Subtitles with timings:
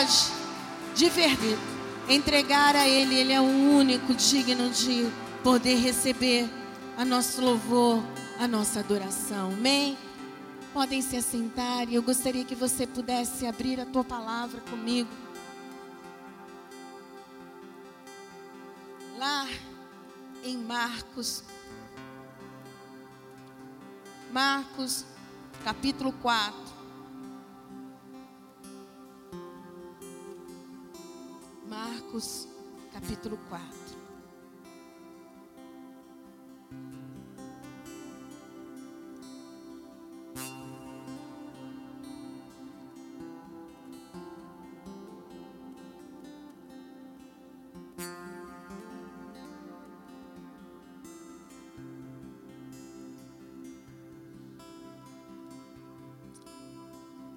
[0.00, 0.32] pode,
[0.94, 1.58] de verdade,
[2.08, 3.14] entregar a Ele.
[3.14, 5.10] Ele é o único digno de
[5.42, 6.48] poder receber
[6.96, 8.02] a nosso louvor,
[8.38, 9.52] a nossa adoração.
[9.52, 9.98] Amém?
[10.72, 15.10] Podem se assentar e eu gostaria que você pudesse abrir a tua palavra comigo.
[19.18, 19.46] Lá
[20.42, 21.44] em Marcos,
[24.32, 25.04] Marcos
[25.62, 26.79] capítulo 4.
[31.70, 32.48] Marcos
[32.92, 33.70] capítulo 4.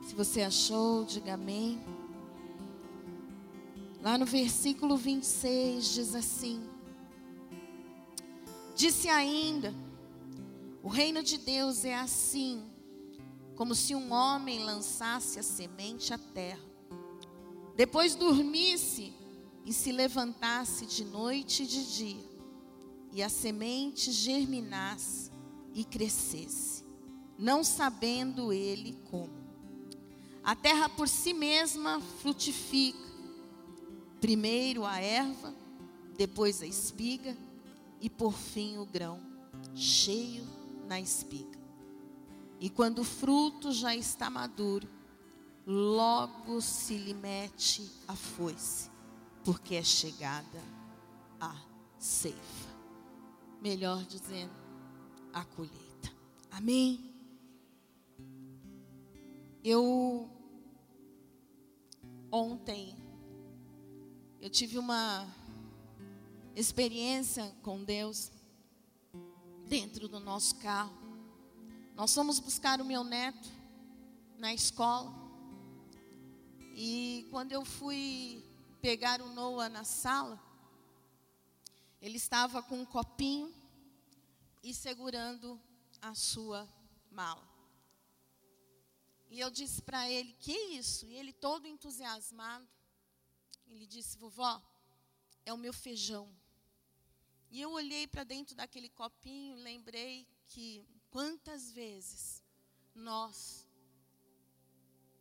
[0.08, 2.03] Se você achou, diga amém.
[4.04, 6.62] Lá no versículo 26 diz assim:
[8.76, 9.74] Disse ainda:
[10.84, 12.70] O reino de Deus é assim,
[13.56, 16.60] como se um homem lançasse a semente à terra,
[17.78, 19.14] depois dormisse
[19.66, 22.30] e se levantasse de noite e de dia,
[23.14, 25.32] e a semente germinasse
[25.74, 26.84] e crescesse,
[27.40, 29.32] não sabendo ele como.
[30.44, 33.13] A terra por si mesma frutifica.
[34.24, 35.54] Primeiro a erva,
[36.16, 37.36] depois a espiga
[38.00, 39.20] e por fim o grão,
[39.76, 40.48] cheio
[40.88, 41.60] na espiga.
[42.58, 44.88] E quando o fruto já está maduro,
[45.68, 48.90] logo se lhe mete a foice,
[49.44, 50.64] porque é chegada
[51.38, 51.54] a
[52.00, 52.70] ceifa.
[53.62, 54.54] Melhor dizendo,
[55.34, 56.14] a colheita.
[56.50, 57.14] Amém?
[59.62, 60.30] Eu
[62.32, 63.03] ontem
[64.44, 65.26] eu tive uma
[66.54, 68.30] experiência com Deus
[69.70, 70.94] dentro do nosso carro.
[71.96, 73.48] Nós fomos buscar o meu neto
[74.38, 75.14] na escola.
[76.76, 78.44] E quando eu fui
[78.82, 80.38] pegar o Noah na sala,
[82.02, 83.50] ele estava com um copinho
[84.62, 85.58] e segurando
[86.02, 86.68] a sua
[87.10, 87.48] mala.
[89.32, 91.06] E eu disse para ele: Que isso?
[91.06, 92.68] E ele, todo entusiasmado,
[93.74, 94.62] ele disse: Vovó,
[95.46, 96.34] é o meu feijão.
[97.50, 102.44] E eu olhei para dentro daquele copinho, lembrei que quantas vezes
[102.96, 103.68] nós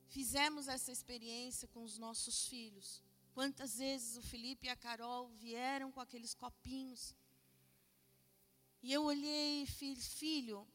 [0.09, 3.03] fizemos essa experiência com os nossos filhos.
[3.35, 7.15] Quantas vezes o Felipe e a Carol vieram com aqueles copinhos.
[8.83, 10.67] E eu olhei, filho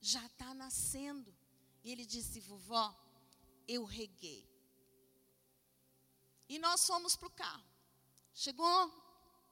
[0.00, 1.34] já está nascendo.
[1.84, 2.94] E ele disse: Vovó,
[3.66, 4.51] eu reguei.
[6.52, 7.64] E nós fomos para o carro.
[8.34, 8.92] Chegou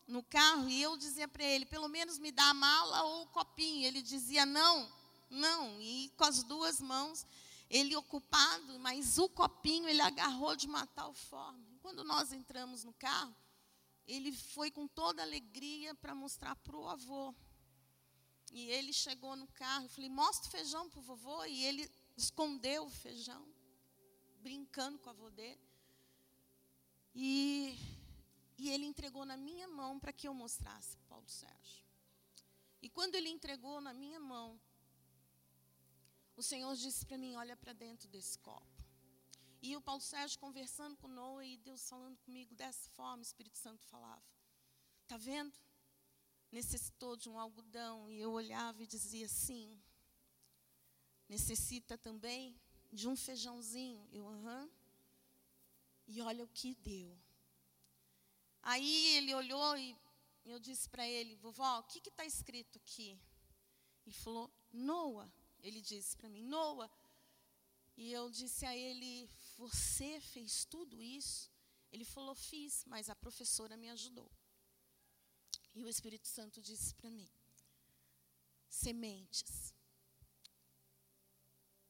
[0.07, 3.27] no carro e eu dizia para ele: pelo menos me dá a mala ou o
[3.29, 3.87] copinho.
[3.87, 4.93] Ele dizia: não,
[5.31, 5.81] não.
[5.81, 7.27] E com as duas mãos,
[7.71, 11.65] ele ocupado, mas o copinho ele agarrou de uma tal forma.
[11.81, 13.35] Quando nós entramos no carro,
[14.07, 17.35] ele foi com toda alegria para mostrar para o avô.
[18.53, 21.47] E ele chegou no carro, eu falei, mostra o feijão para o vovô.
[21.47, 23.43] E ele escondeu o feijão,
[24.43, 25.70] brincando com a avó dele.
[27.15, 27.77] E,
[28.57, 31.85] e ele entregou na minha mão para que eu mostrasse Paulo Sérgio.
[32.83, 34.59] E quando ele entregou na minha mão,
[36.37, 38.67] o Senhor disse para mim: Olha para dentro desse copo.
[39.63, 43.59] E o Paulo Sérgio conversando com Noah e Deus falando comigo dessa forma, o Espírito
[43.59, 44.23] Santo falava:
[45.03, 45.53] Está vendo?
[46.51, 48.11] Necessitou de um algodão.
[48.11, 49.79] E eu olhava e dizia: Sim,
[51.29, 52.59] necessita também
[52.91, 54.09] de um feijãozinho.
[54.11, 54.71] Eu, aham.
[56.13, 57.13] E olha o que deu.
[58.63, 59.97] Aí ele olhou e
[60.45, 63.11] eu disse para ele, vovó, o que está escrito aqui?
[64.05, 65.27] Ele falou, Noa.
[65.63, 66.91] Ele disse para mim, Noa.
[67.97, 71.51] E eu disse a ele, você fez tudo isso?
[71.93, 74.31] Ele falou, fiz, mas a professora me ajudou.
[75.75, 77.31] E o Espírito Santo disse para mim,
[78.69, 79.73] sementes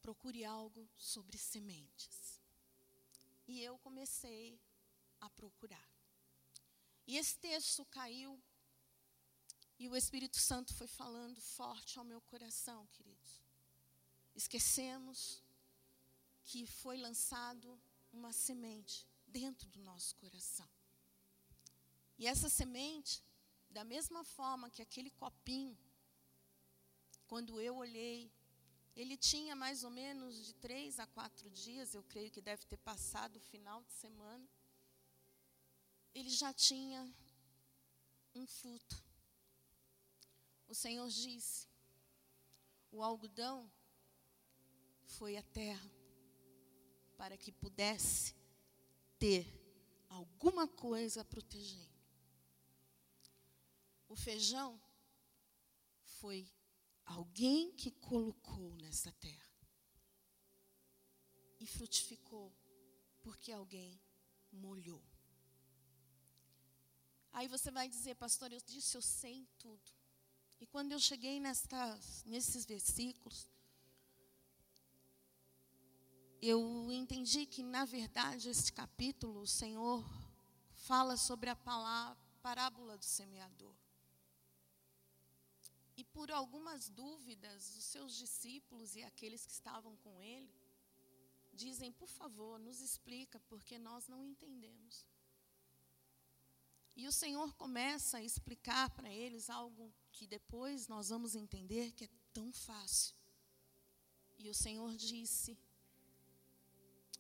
[0.00, 2.39] procure algo sobre sementes.
[3.52, 4.61] E eu comecei
[5.20, 5.88] a procurar.
[7.05, 8.41] E esse texto caiu
[9.76, 13.43] e o Espírito Santo foi falando forte ao meu coração, queridos.
[14.37, 15.43] Esquecemos
[16.44, 17.69] que foi lançado
[18.12, 20.70] uma semente dentro do nosso coração.
[22.17, 23.20] E essa semente,
[23.69, 25.76] da mesma forma que aquele copinho,
[27.26, 28.31] quando eu olhei
[28.96, 32.76] Ele tinha mais ou menos de três a quatro dias, eu creio que deve ter
[32.78, 34.48] passado o final de semana.
[36.14, 37.12] Ele já tinha
[38.34, 39.02] um fruto.
[40.69, 41.69] O Senhor disse:
[42.90, 43.70] o algodão
[45.04, 45.90] foi a terra
[47.16, 48.34] para que pudesse
[49.19, 49.46] ter
[50.08, 51.90] alguma coisa protegendo.
[54.08, 54.81] O feijão
[56.04, 56.48] foi
[57.11, 59.51] alguém que colocou nessa terra
[61.59, 62.53] e frutificou
[63.21, 64.01] porque alguém
[64.53, 65.03] molhou.
[67.33, 69.93] Aí você vai dizer, pastor, eu disse eu sei tudo.
[70.61, 73.49] E quando eu cheguei nestas, nesses versículos,
[76.41, 80.05] eu entendi que, na verdade, esse capítulo, o Senhor
[80.75, 83.80] fala sobre a palavra, parábola do semeador.
[86.00, 90.50] E por algumas dúvidas, os seus discípulos e aqueles que estavam com ele
[91.52, 95.05] dizem: por favor, nos explica, porque nós não entendemos.
[96.97, 102.05] E o Senhor começa a explicar para eles algo que depois nós vamos entender que
[102.05, 103.14] é tão fácil.
[104.38, 105.52] E o Senhor disse: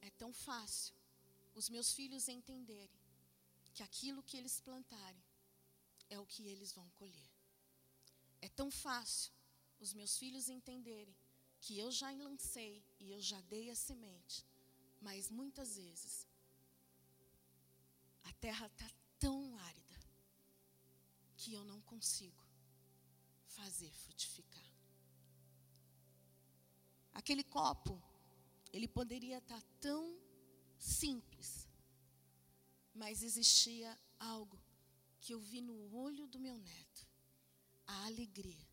[0.00, 0.94] é tão fácil
[1.54, 2.98] os meus filhos entenderem
[3.74, 5.22] que aquilo que eles plantarem
[6.08, 7.39] é o que eles vão colher.
[8.40, 9.32] É tão fácil
[9.78, 11.16] os meus filhos entenderem
[11.60, 14.46] que eu já lancei e eu já dei a semente,
[15.00, 16.26] mas muitas vezes
[18.24, 19.98] a terra está tão árida
[21.36, 22.42] que eu não consigo
[23.46, 24.70] fazer frutificar.
[27.12, 28.02] Aquele copo
[28.72, 30.18] ele poderia estar tão
[30.78, 31.68] simples,
[32.94, 34.58] mas existia algo
[35.20, 37.09] que eu vi no olho do meu neto:
[37.90, 38.68] a alegria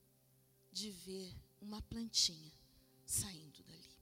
[0.71, 2.53] de ver uma plantinha
[3.05, 3.97] saindo dali.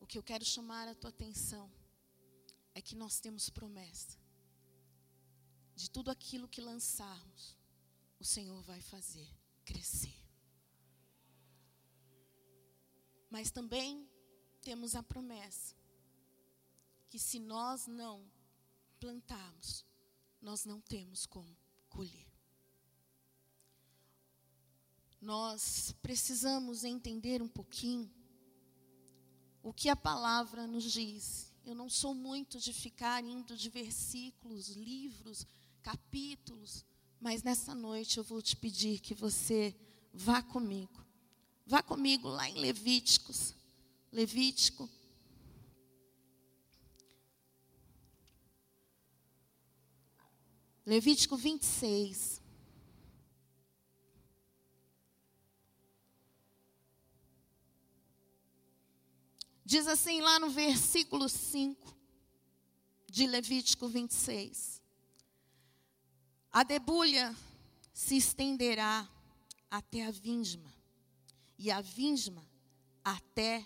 [0.00, 1.70] O que eu quero chamar a tua atenção
[2.74, 4.18] é que nós temos promessa
[5.74, 7.56] de tudo aquilo que lançarmos,
[8.18, 9.28] o Senhor vai fazer
[9.64, 10.14] crescer.
[13.30, 14.06] Mas também
[14.60, 15.74] temos a promessa
[17.08, 18.30] que se nós não
[18.98, 19.86] plantarmos,
[20.40, 21.56] nós não temos como
[21.88, 22.29] colher.
[25.20, 28.10] Nós precisamos entender um pouquinho
[29.62, 31.52] o que a palavra nos diz.
[31.64, 35.46] Eu não sou muito de ficar indo de versículos, livros,
[35.82, 36.84] capítulos,
[37.20, 39.74] mas nessa noite eu vou te pedir que você
[40.12, 41.04] vá comigo.
[41.66, 43.54] Vá comigo lá em Levíticos,
[44.10, 44.88] Levítico.
[50.86, 52.39] Levítico 26.
[59.70, 61.96] Diz assim lá no versículo 5
[63.08, 64.82] de Levítico 26.
[66.50, 67.32] A debulha
[67.94, 69.08] se estenderá
[69.70, 70.74] até a vindima,
[71.56, 72.44] e a vindima
[73.04, 73.64] até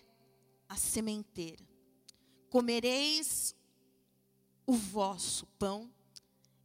[0.69, 1.67] a sementeira.
[2.51, 3.57] Comereis
[4.67, 5.91] o vosso pão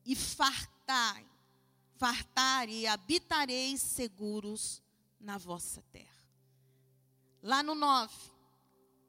[0.06, 1.26] e fartai,
[1.96, 4.84] fartar e habitareis seguros
[5.18, 6.28] na vossa terra.
[7.42, 8.14] Lá no 9,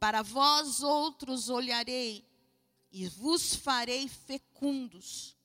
[0.01, 2.25] para vós outros olharei
[2.91, 5.37] e vos farei fecundos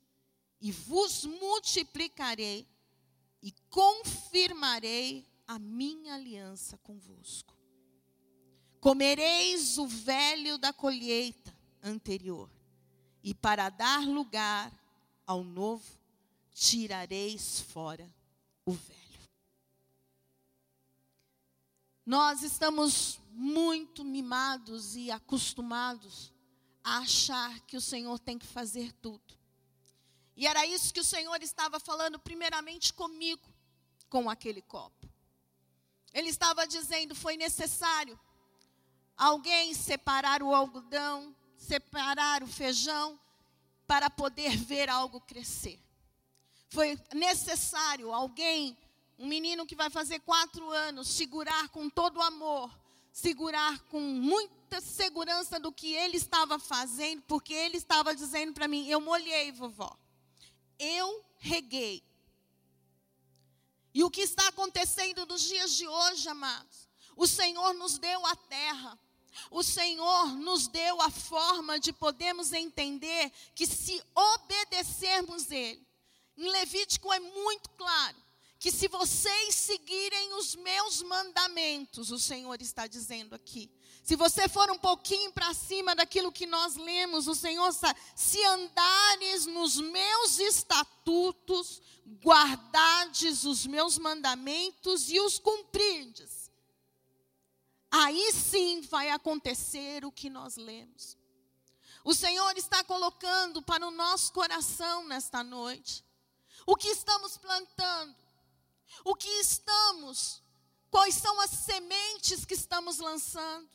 [0.62, 2.66] e vos multiplicarei
[3.44, 7.54] e confirmarei a minha aliança convosco.
[8.80, 12.50] Comereis o velho da colheita anterior,
[13.24, 14.72] e para dar lugar
[15.26, 15.86] ao novo,
[16.54, 18.12] tirareis fora
[18.66, 19.30] o velho.
[22.06, 26.34] Nós estamos muito mimados e acostumados
[26.82, 29.38] a achar que o Senhor tem que fazer tudo.
[30.38, 33.54] E era isso que o Senhor estava falando, primeiramente comigo,
[34.10, 35.10] com aquele copo.
[36.14, 38.18] Ele estava dizendo: foi necessário
[39.18, 43.20] alguém separar o algodão, separar o feijão,
[43.86, 45.80] para poder ver algo crescer.
[46.70, 48.78] Foi necessário alguém,
[49.20, 52.72] um menino que vai fazer quatro anos, segurar com todo o amor,
[53.16, 58.90] segurar com muita segurança do que ele estava fazendo, porque ele estava dizendo para mim:
[58.90, 59.98] Eu molhei, vovó,
[60.78, 62.04] eu reguei.
[63.94, 66.90] E o que está acontecendo nos dias de hoje, amados?
[67.16, 69.00] O Senhor nos deu a terra,
[69.50, 75.88] o Senhor nos deu a forma de podermos entender que se obedecermos Ele,
[76.36, 78.25] em Levítico é muito claro
[78.60, 83.70] que se vocês seguirem os meus mandamentos, o Senhor está dizendo aqui.
[84.04, 88.44] Se você for um pouquinho para cima daquilo que nós lemos, o Senhor está, se
[88.46, 91.82] andares nos meus estatutos,
[92.24, 96.52] guardardes os meus mandamentos e os cumprirdes.
[97.92, 101.18] Aí sim vai acontecer o que nós lemos.
[102.04, 106.06] O Senhor está colocando para o nosso coração nesta noite
[106.66, 108.16] o que estamos plantando,
[109.04, 110.42] o que estamos,
[110.90, 113.70] quais são as sementes que estamos lançando.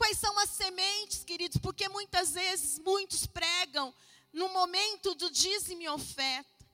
[0.00, 1.58] Quais são as sementes, queridos?
[1.58, 3.94] Porque muitas vezes muitos pregam
[4.32, 6.66] no momento do dízimo e oferta.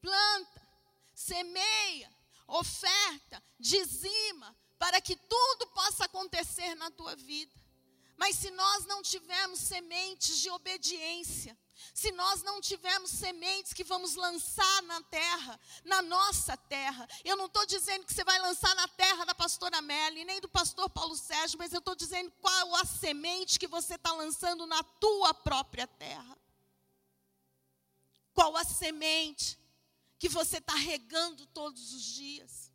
[0.00, 0.68] Planta,
[1.14, 2.12] semeia,
[2.48, 7.54] oferta, dizima, para que tudo possa acontecer na tua vida.
[8.16, 11.56] Mas se nós não tivermos sementes de obediência,
[11.92, 17.46] se nós não tivermos sementes que vamos lançar na terra, na nossa terra, eu não
[17.46, 21.16] estou dizendo que você vai lançar na terra da pastora Melly, nem do pastor Paulo
[21.16, 25.86] Sérgio, mas eu estou dizendo qual a semente que você está lançando na tua própria
[25.86, 26.38] terra.
[28.32, 29.58] Qual a semente
[30.24, 32.72] que você está regando todos os dias.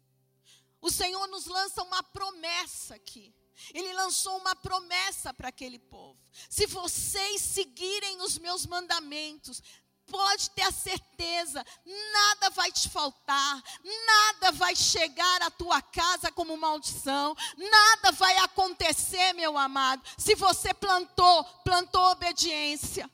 [0.80, 3.34] O Senhor nos lança uma promessa aqui.
[3.74, 6.18] Ele lançou uma promessa para aquele povo:
[6.50, 9.62] se vocês seguirem os meus mandamentos,
[10.10, 13.64] pode ter a certeza, nada vai te faltar,
[14.06, 20.74] nada vai chegar à tua casa como maldição, nada vai acontecer, meu amado, se você
[20.74, 23.10] plantou, plantou obediência.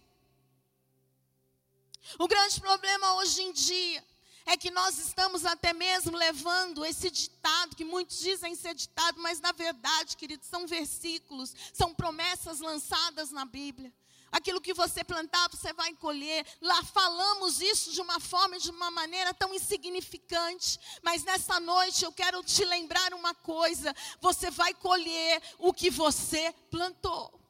[2.17, 4.03] O grande problema hoje em dia
[4.45, 9.39] é que nós estamos até mesmo levando esse ditado, que muitos dizem ser ditado, mas
[9.39, 13.91] na verdade, queridos, são versículos, são promessas lançadas na Bíblia.
[14.31, 16.45] Aquilo que você plantar, você vai colher.
[16.61, 20.77] Lá falamos isso de uma forma, de uma maneira tão insignificante.
[21.01, 26.53] Mas nessa noite eu quero te lembrar uma coisa: você vai colher o que você
[26.69, 27.44] plantou.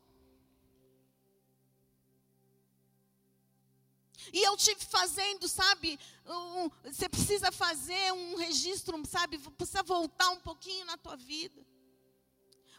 [4.36, 5.98] E eu tive fazendo, sabe?
[6.26, 9.40] Um, você precisa fazer um registro, sabe?
[9.40, 11.66] Precisa voltar um pouquinho na tua vida.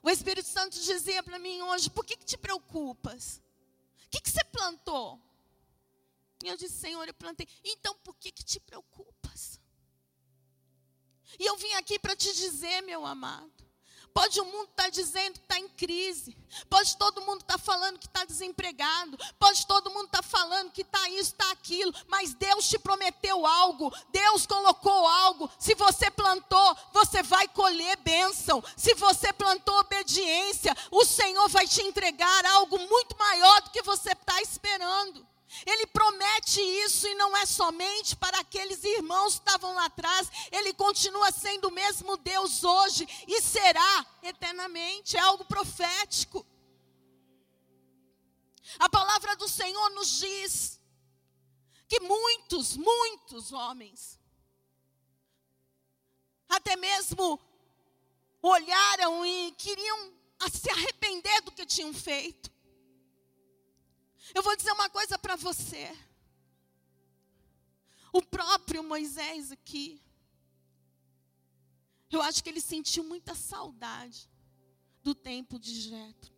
[0.03, 3.41] O Espírito Santo dizia para mim hoje: por que, que te preocupas?
[4.05, 5.19] O que, que você plantou?
[6.45, 7.49] E eu disse: Senhor, eu plantei.
[7.65, 9.59] Então por que, que te preocupas?
[11.41, 13.56] E eu vim aqui para te dizer, meu amado.
[14.17, 16.35] Pode o mundo estar tá dizendo que está em crise.
[16.71, 19.19] Pode todo mundo estar tá falando que está desempregado.
[19.39, 21.93] Pode todo mundo estar tá falando que está isso, está aquilo.
[22.09, 23.93] Mas Deus te prometeu algo.
[24.11, 25.51] Deus colocou algo.
[25.59, 28.65] Se você plantou, você vai colher bênção.
[28.75, 34.13] Se você plantou obediência, o Senhor vai te entregar algo muito maior do que você
[34.13, 35.27] está esperando.
[35.65, 40.75] Ele promete isso e não é somente para aqueles irmãos que estavam lá atrás, ele
[40.75, 46.45] continua sendo o mesmo Deus hoje e será eternamente, é algo profético.
[48.79, 50.81] A palavra do Senhor nos diz
[51.89, 54.19] que muitos, muitos homens,
[56.49, 57.41] até mesmo
[58.43, 60.13] olharam e queriam
[60.51, 62.56] se arrepender do que tinham feito.
[64.37, 65.97] Eu vou dizer uma coisa para você.
[68.13, 69.99] O próprio Moisés aqui,
[72.11, 74.29] eu acho que ele sentiu muita saudade
[75.03, 76.35] do tempo de Jetro,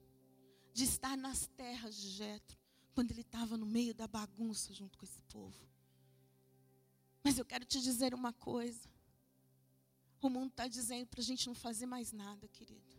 [0.73, 2.57] de estar nas terras de Jetro,
[2.95, 5.69] quando ele estava no meio da bagunça junto com esse povo.
[7.25, 8.89] Mas eu quero te dizer uma coisa.
[10.23, 12.97] O mundo está dizendo para a gente não fazer mais nada, querido.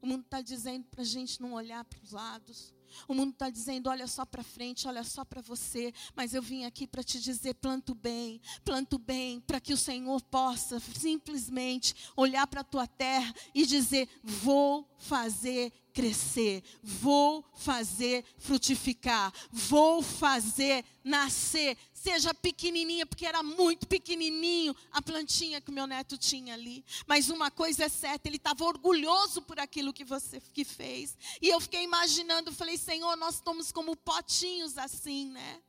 [0.00, 2.77] O mundo está dizendo para a gente não olhar para os lados.
[3.06, 5.92] O mundo está dizendo: olha só para frente, olha só para você.
[6.14, 10.22] Mas eu vim aqui para te dizer: planto bem, planto bem, para que o Senhor
[10.22, 19.32] possa simplesmente olhar para a tua terra e dizer: vou fazer crescer, vou fazer frutificar,
[19.50, 21.76] vou fazer nascer.
[22.00, 26.84] Seja pequenininha, porque era muito pequenininho a plantinha que meu neto tinha ali.
[27.08, 31.16] Mas uma coisa é certa, ele estava orgulhoso por aquilo que você que fez.
[31.42, 35.60] E eu fiquei imaginando, falei, Senhor, nós estamos como potinhos assim, né?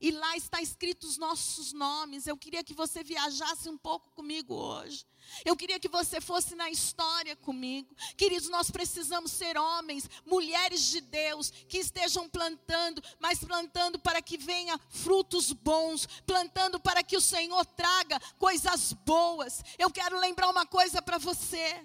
[0.00, 2.26] E lá está escrito os nossos nomes.
[2.26, 5.04] Eu queria que você viajasse um pouco comigo hoje.
[5.44, 7.94] Eu queria que você fosse na história comigo.
[8.16, 14.38] Queridos, nós precisamos ser homens, mulheres de Deus, que estejam plantando, mas plantando para que
[14.38, 19.62] venha frutos bons, plantando para que o Senhor traga coisas boas.
[19.78, 21.84] Eu quero lembrar uma coisa para você.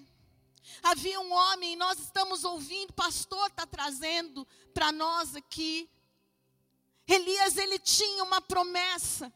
[0.82, 5.90] Havia um homem, nós estamos ouvindo, pastor está trazendo para nós aqui.
[7.08, 9.32] Elias, ele tinha uma promessa.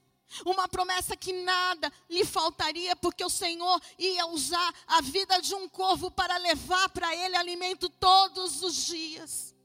[0.46, 5.68] Uma promessa que nada lhe faltaria, porque o Senhor ia usar a vida de um
[5.68, 9.56] corvo para levar para ele alimento todos os dias.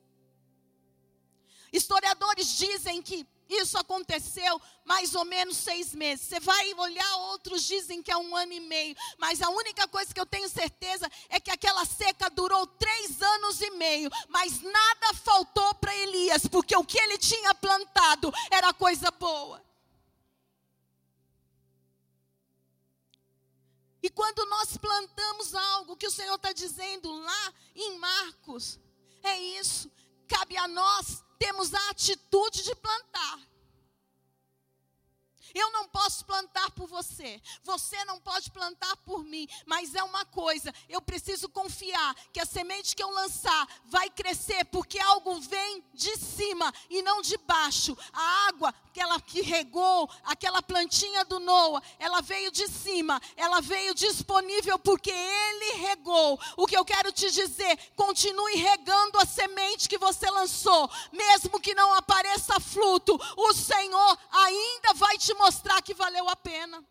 [1.70, 6.26] Historiadores dizem que isso aconteceu mais ou menos seis meses.
[6.26, 8.96] Você vai olhar, outros dizem que é um ano e meio.
[9.18, 13.60] Mas a única coisa que eu tenho certeza é que aquela seca durou três anos
[13.60, 14.10] e meio.
[14.28, 19.62] Mas nada faltou para Elias, porque o que ele tinha plantado era coisa boa.
[24.02, 28.78] E quando nós plantamos algo que o Senhor está dizendo lá em Marcos,
[29.22, 29.90] é isso.
[30.28, 33.40] Cabe a nós temos a atitude de plantar.
[35.54, 40.24] Eu não posso plantar por você, você não pode plantar por mim, mas é uma
[40.24, 45.23] coisa, eu preciso confiar que a semente que eu lançar vai crescer, porque algo vem
[45.23, 45.23] de
[46.64, 47.96] cima e não de baixo.
[48.12, 53.92] A água aquela que regou, aquela plantinha do Noah, ela veio de cima, ela veio
[53.92, 56.38] disponível porque ele regou.
[56.56, 61.74] O que eu quero te dizer, continue regando a semente que você lançou, mesmo que
[61.74, 66.84] não apareça fruto, o Senhor ainda vai te mostrar que valeu a pena.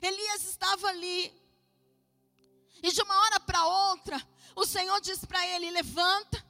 [0.00, 1.30] Elias estava ali,
[2.82, 6.44] e de uma hora para outra, o Senhor disse para ele: levanta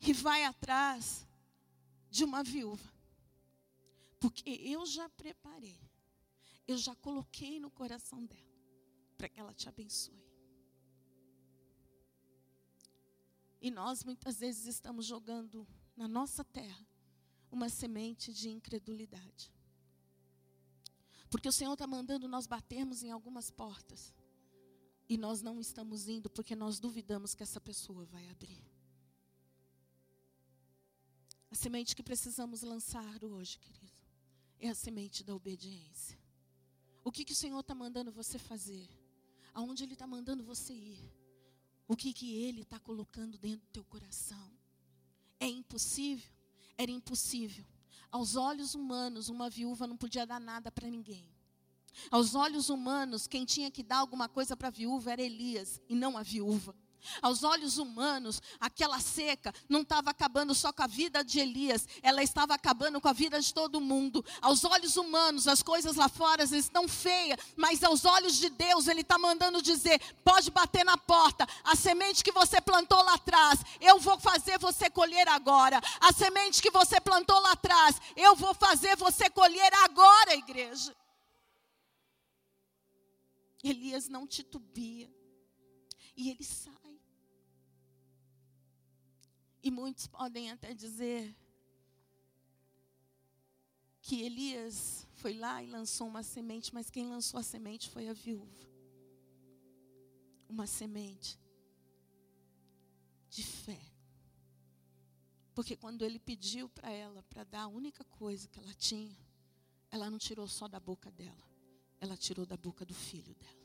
[0.00, 1.26] e vai atrás
[2.10, 2.92] de uma viúva.
[4.18, 5.80] Porque eu já preparei,
[6.66, 8.52] eu já coloquei no coração dela,
[9.16, 10.22] para que ela te abençoe.
[13.60, 16.86] E nós muitas vezes estamos jogando na nossa terra
[17.50, 19.52] uma semente de incredulidade.
[21.30, 24.12] Porque o Senhor está mandando nós batermos em algumas portas.
[25.08, 28.62] E nós não estamos indo porque nós duvidamos que essa pessoa vai abrir.
[31.50, 33.92] A semente que precisamos lançar hoje, querido,
[34.58, 36.18] é a semente da obediência.
[37.04, 38.88] O que, que o Senhor está mandando você fazer?
[39.52, 41.12] Aonde Ele está mandando você ir?
[41.86, 44.50] O que, que Ele está colocando dentro do teu coração?
[45.38, 46.32] É impossível?
[46.78, 47.66] Era impossível.
[48.10, 51.31] Aos olhos humanos, uma viúva não podia dar nada para ninguém.
[52.10, 55.94] Aos olhos humanos, quem tinha que dar alguma coisa para a viúva era Elias e
[55.94, 56.74] não a viúva.
[57.20, 62.22] Aos olhos humanos, aquela seca não estava acabando só com a vida de Elias, ela
[62.22, 64.24] estava acabando com a vida de todo mundo.
[64.40, 69.00] Aos olhos humanos, as coisas lá fora estão feias, mas aos olhos de Deus, Ele
[69.00, 73.98] está mandando dizer: pode bater na porta, a semente que você plantou lá atrás, eu
[73.98, 75.80] vou fazer você colher agora.
[76.00, 80.94] A semente que você plantou lá atrás, eu vou fazer você colher agora, igreja.
[83.68, 85.10] Elias não titubia,
[86.16, 87.00] e ele sabe.
[89.62, 91.36] E muitos podem até dizer
[94.00, 98.12] que Elias foi lá e lançou uma semente, mas quem lançou a semente foi a
[98.12, 98.68] viúva.
[100.48, 101.38] Uma semente
[103.30, 103.80] de fé.
[105.54, 109.16] Porque quando ele pediu para ela para dar a única coisa que ela tinha,
[109.90, 111.46] ela não tirou só da boca dela,
[112.02, 113.62] ela tirou da boca do filho dela.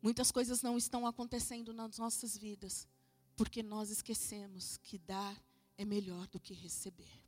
[0.00, 2.88] Muitas coisas não estão acontecendo nas nossas vidas
[3.36, 5.38] porque nós esquecemos que dar
[5.76, 7.22] é melhor do que receber.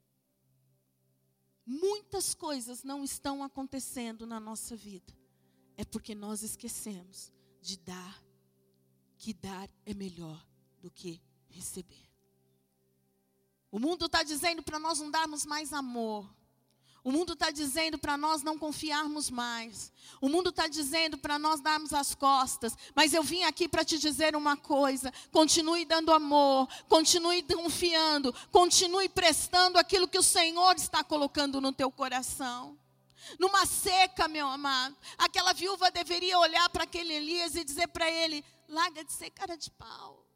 [1.66, 5.12] Muitas coisas não estão acontecendo na nossa vida,
[5.76, 7.30] é porque nós esquecemos
[7.60, 8.24] de dar,
[9.18, 10.42] que dar é melhor
[10.80, 12.10] do que receber.
[13.70, 16.34] O mundo está dizendo para nós não darmos mais amor,
[17.02, 19.90] o mundo está dizendo para nós não confiarmos mais.
[20.20, 22.76] O mundo está dizendo para nós darmos as costas.
[22.94, 29.08] Mas eu vim aqui para te dizer uma coisa: continue dando amor, continue confiando, continue
[29.08, 32.78] prestando aquilo que o Senhor está colocando no teu coração.
[33.38, 38.44] Numa seca, meu amado, aquela viúva deveria olhar para aquele Elias e dizer para ele:
[38.68, 40.26] larga de ser cara de pau.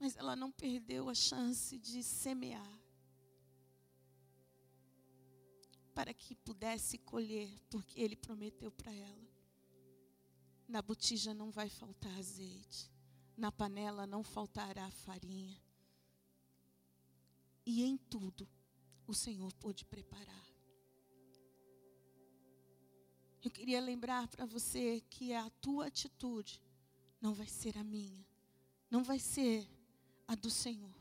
[0.00, 2.81] Mas ela não perdeu a chance de semear.
[5.94, 9.28] Para que pudesse colher, porque ele prometeu para ela.
[10.68, 12.90] Na botija não vai faltar azeite,
[13.36, 15.60] na panela não faltará farinha.
[17.64, 18.48] E em tudo
[19.06, 20.52] o Senhor pôde preparar.
[23.42, 26.62] Eu queria lembrar para você que a tua atitude
[27.20, 28.24] não vai ser a minha,
[28.88, 29.68] não vai ser
[30.28, 30.94] a do Senhor.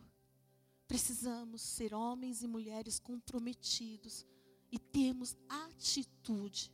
[0.87, 4.25] Precisamos ser homens e mulheres comprometidos
[4.71, 6.71] e termos atitude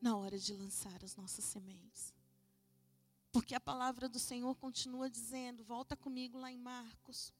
[0.00, 2.14] na hora de lançar as nossas sementes.
[3.30, 7.32] Porque a palavra do Senhor continua dizendo, volta comigo lá em Marcos.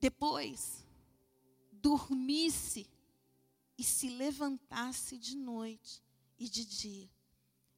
[0.00, 0.86] Depois,
[1.72, 2.88] dormisse
[3.76, 6.02] e se levantasse de noite
[6.38, 7.10] e de dia,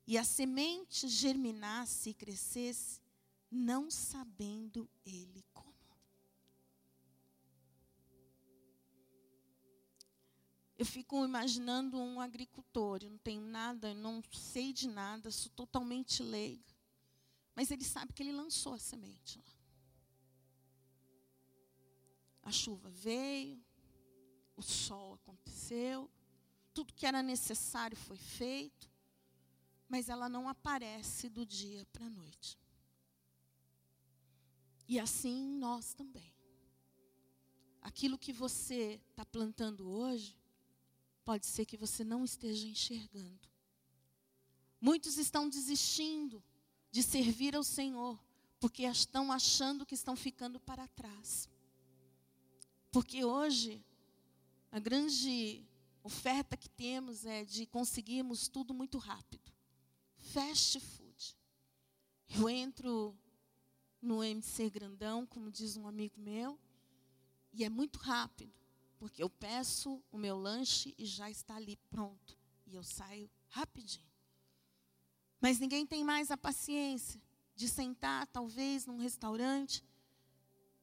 [0.07, 3.01] e a semente germinasse e crescesse,
[3.51, 5.70] não sabendo ele como.
[10.81, 16.23] Eu fico imaginando um agricultor, eu não tenho nada, não sei de nada, sou totalmente
[16.23, 16.75] leiga.
[17.55, 19.53] Mas ele sabe que ele lançou a semente lá.
[22.45, 23.63] A chuva veio,
[24.57, 26.11] o sol aconteceu,
[26.73, 28.91] tudo que era necessário foi feito,
[29.87, 32.59] mas ela não aparece do dia para a noite.
[34.89, 36.35] E assim nós também.
[37.83, 40.40] Aquilo que você está plantando hoje,
[41.31, 43.49] pode ser que você não esteja enxergando.
[44.81, 46.43] Muitos estão desistindo
[46.91, 48.19] de servir ao Senhor,
[48.59, 51.49] porque estão achando que estão ficando para trás.
[52.91, 53.81] Porque hoje,
[54.73, 55.65] a grande
[56.03, 59.53] oferta que temos é de conseguirmos tudo muito rápido.
[60.17, 61.37] Fast food.
[62.29, 63.17] Eu entro
[64.03, 66.59] no MC Grandão, como diz um amigo meu,
[67.53, 68.60] e é muito rápido,
[69.01, 72.37] porque eu peço o meu lanche e já está ali pronto,
[72.67, 74.07] e eu saio rapidinho.
[75.41, 77.21] Mas ninguém tem mais a paciência
[77.57, 79.83] de sentar, talvez, num restaurante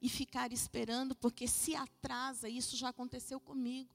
[0.01, 3.93] e ficar esperando, porque se atrasa, isso já aconteceu comigo.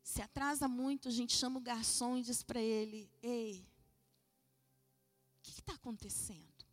[0.00, 3.66] Se atrasa muito, a gente chama o garçom e diz para ele: Ei,
[5.38, 6.64] o que está acontecendo?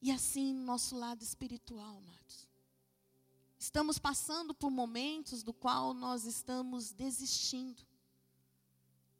[0.00, 2.49] E assim, no nosso lado espiritual, amados.
[3.60, 7.86] Estamos passando por momentos do qual nós estamos desistindo.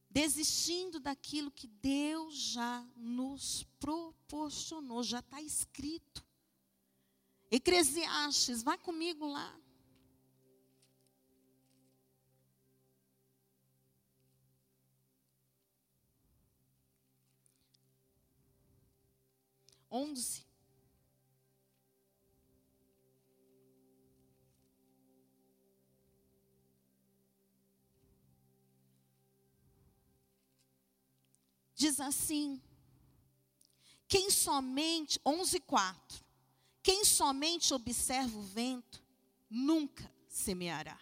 [0.09, 6.27] Desistindo daquilo que Deus já nos proporcionou, já está escrito.
[7.51, 9.55] Eclesiastes, vai comigo lá.
[19.91, 20.50] Onze.
[31.81, 32.61] Diz assim:
[34.07, 36.23] quem somente, 11:4,
[36.83, 39.03] quem somente observa o vento,
[39.49, 41.01] nunca semeará.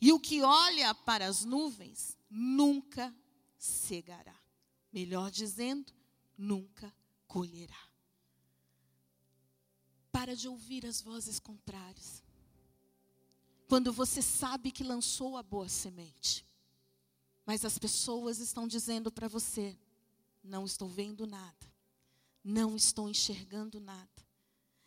[0.00, 3.12] E o que olha para as nuvens, nunca
[3.58, 4.38] cegará.
[4.92, 5.92] Melhor dizendo,
[6.36, 6.94] nunca
[7.26, 7.88] colherá.
[10.12, 12.22] Para de ouvir as vozes contrárias.
[13.68, 16.46] Quando você sabe que lançou a boa semente,
[17.44, 19.76] mas as pessoas estão dizendo para você:
[20.48, 21.72] não estou vendo nada.
[22.42, 24.26] Não estou enxergando nada.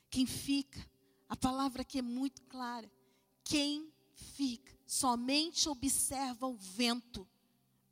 [0.10, 0.86] Quem fica,
[1.30, 2.92] a palavra aqui é muito clara.
[3.44, 3.94] Quem
[4.36, 7.28] fica, somente observa o vento,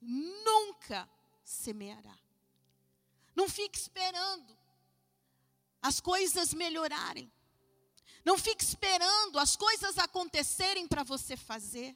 [0.01, 1.09] nunca
[1.43, 2.17] semeará.
[3.35, 4.57] Não fique esperando
[5.81, 7.31] as coisas melhorarem.
[8.25, 11.95] Não fique esperando as coisas acontecerem para você fazer.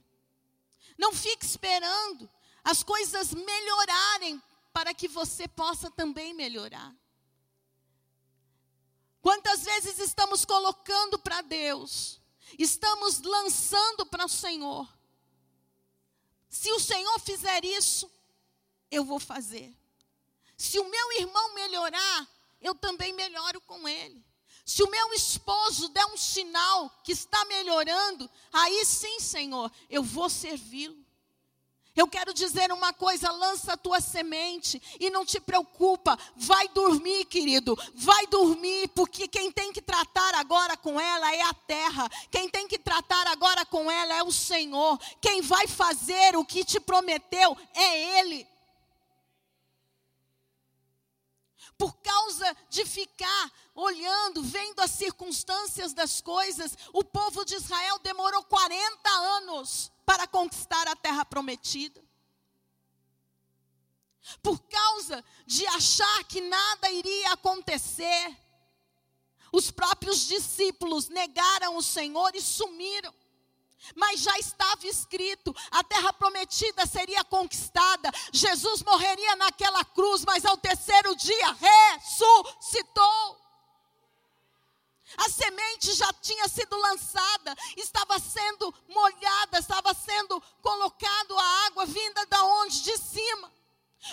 [0.97, 2.29] Não fique esperando
[2.63, 4.41] as coisas melhorarem
[4.73, 6.93] para que você possa também melhorar.
[9.21, 12.19] Quantas vezes estamos colocando para Deus,
[12.59, 14.91] estamos lançando para o Senhor.
[16.49, 18.11] Se o Senhor fizer isso,
[18.91, 19.73] eu vou fazer.
[20.57, 22.27] Se o meu irmão melhorar,
[22.61, 24.23] eu também melhoro com ele.
[24.65, 30.29] Se o meu esposo der um sinal que está melhorando, aí sim, Senhor, eu vou
[30.29, 31.02] servi-lo.
[31.95, 37.25] Eu quero dizer uma coisa, lança a tua semente e não te preocupa, vai dormir,
[37.25, 42.49] querido, vai dormir, porque quem tem que tratar agora com ela é a terra, quem
[42.49, 46.79] tem que tratar agora com ela é o Senhor, quem vai fazer o que te
[46.79, 48.47] prometeu é Ele.
[51.77, 58.43] Por causa de ficar olhando, vendo as circunstâncias das coisas, o povo de Israel demorou
[58.45, 62.03] 40 anos para conquistar a terra prometida.
[64.41, 68.37] Por causa de achar que nada iria acontecer,
[69.51, 73.13] os próprios discípulos negaram o Senhor e sumiram.
[73.95, 80.57] Mas já estava escrito: a terra prometida seria conquistada, Jesus morreria naquela cruz, mas ao
[80.57, 83.42] terceiro dia ressuscitou.
[85.17, 92.25] A semente já tinha sido lançada, estava sendo molhada, estava sendo colocado a água vinda
[92.25, 92.81] da onde?
[92.81, 93.51] De cima.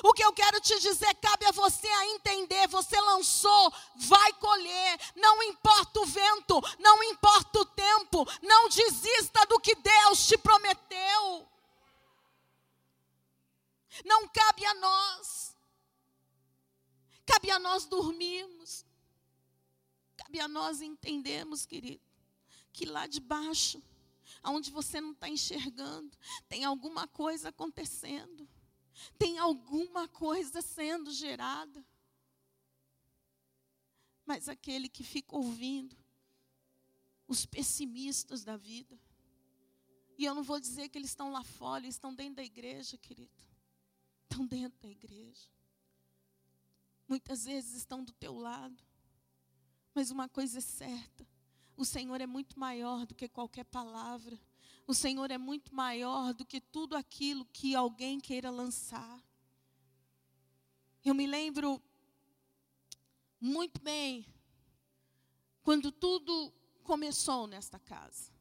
[0.04, 2.68] O que eu quero te dizer, cabe a você a entender.
[2.68, 5.00] Você lançou, vai colher.
[5.16, 8.24] Não importa o vento, não importa o tempo.
[8.40, 11.48] Não desista do que Deus te prometeu.
[14.04, 15.56] Não cabe a nós.
[17.26, 18.84] Cabe a nós dormirmos.
[20.31, 22.01] Cabe a nós entendermos, querido,
[22.73, 23.83] que lá de baixo,
[24.40, 26.16] aonde você não está enxergando,
[26.49, 28.49] tem alguma coisa acontecendo.
[29.19, 31.85] Tem alguma coisa sendo gerada.
[34.25, 35.97] Mas aquele que fica ouvindo,
[37.27, 38.97] os pessimistas da vida,
[40.16, 42.97] e eu não vou dizer que eles estão lá fora, eles estão dentro da igreja,
[42.97, 43.43] querido.
[44.23, 45.49] Estão dentro da igreja.
[47.09, 48.89] Muitas vezes estão do teu lado.
[49.94, 51.26] Mas uma coisa é certa:
[51.76, 54.38] o Senhor é muito maior do que qualquer palavra.
[54.87, 59.22] O Senhor é muito maior do que tudo aquilo que alguém queira lançar.
[61.05, 61.83] Eu me lembro
[63.40, 64.26] muito bem
[65.62, 68.33] quando tudo começou nesta casa.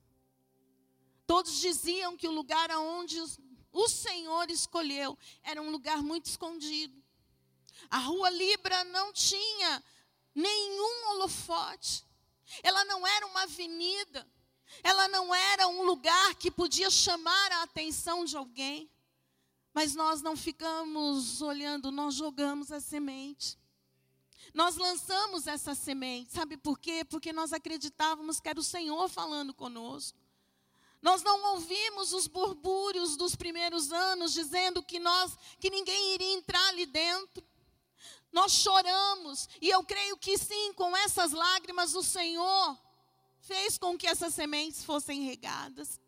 [1.26, 3.18] Todos diziam que o lugar aonde
[3.72, 7.02] o Senhor escolheu era um lugar muito escondido.
[7.90, 9.84] A rua Libra não tinha
[10.34, 12.06] nenhum holofote.
[12.64, 14.28] Ela não era uma avenida.
[14.84, 18.90] Ela não era um lugar que podia chamar a atenção de alguém.
[19.74, 23.58] Mas nós não ficamos olhando, nós jogamos a semente.
[24.54, 27.06] Nós lançamos essa semente, sabe por quê?
[27.06, 30.18] Porque nós acreditávamos que era o Senhor falando conosco.
[31.02, 36.68] Nós não ouvimos os burbúrios dos primeiros anos dizendo que nós que ninguém iria entrar
[36.70, 37.48] ali dentro.
[38.32, 42.78] Nós choramos e eu creio que sim, com essas lágrimas o Senhor
[43.40, 46.00] fez com que essas sementes fossem regadas.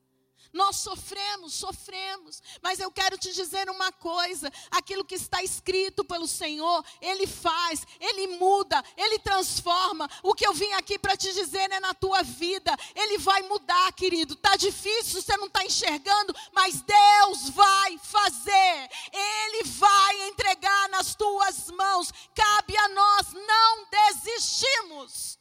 [0.53, 6.27] Nós sofremos, sofremos, mas eu quero te dizer uma coisa: aquilo que está escrito pelo
[6.27, 10.09] Senhor, Ele faz, Ele muda, Ele transforma.
[10.21, 13.93] O que eu vim aqui para te dizer é na tua vida, Ele vai mudar,
[13.93, 14.33] querido.
[14.33, 21.71] Está difícil, você não está enxergando, mas Deus vai fazer, Ele vai entregar nas tuas
[21.71, 22.11] mãos.
[22.35, 25.39] Cabe a nós não desistimos.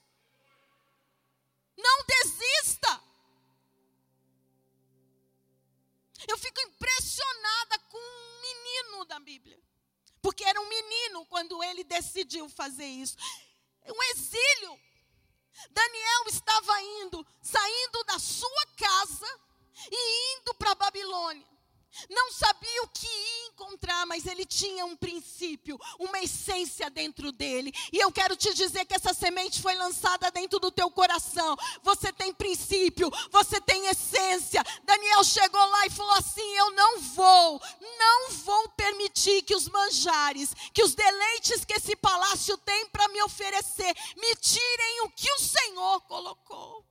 [1.76, 3.09] Não desista.
[6.30, 9.60] Eu fico impressionada com um menino da Bíblia.
[10.22, 13.16] Porque era um menino quando ele decidiu fazer isso.
[13.84, 14.80] Um exílio.
[15.70, 19.40] Daniel estava indo, saindo da sua casa
[19.90, 21.49] e indo para Babilônia.
[22.09, 27.72] Não sabia o que ia encontrar, mas ele tinha um princípio, uma essência dentro dele.
[27.92, 31.57] E eu quero te dizer que essa semente foi lançada dentro do teu coração.
[31.83, 34.64] Você tem princípio, você tem essência.
[34.85, 37.62] Daniel chegou lá e falou assim: Eu não vou,
[37.98, 43.22] não vou permitir que os manjares, que os deleites que esse palácio tem para me
[43.22, 46.89] oferecer, me tirem o que o Senhor colocou.